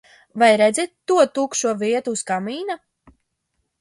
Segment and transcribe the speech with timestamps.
[0.43, 2.79] Vai redzi to tukšo vietu uz kamīna?